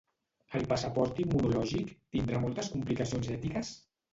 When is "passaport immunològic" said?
0.71-1.91